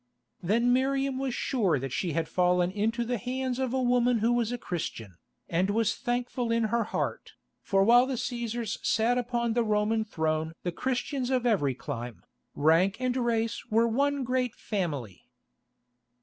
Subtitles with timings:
[0.41, 4.33] Then Miriam was sure that she had fallen into the hands of a woman who
[4.33, 9.53] was a Christian, and was thankful in her heart, for while the Cæsars sat upon
[9.53, 12.23] the Roman throne the Christians of every clime,
[12.55, 15.29] rank and race were one great family.